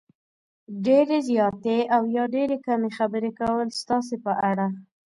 ډېرې 0.85 1.17
زیاتې 1.29 1.77
او 1.95 2.03
یا 2.15 2.23
ډېرې 2.35 2.57
کمې 2.65 2.89
خبرې 2.97 3.31
کول 3.39 3.67
ستاسې 3.81 4.15
په 4.25 4.33
اړه 4.49 4.67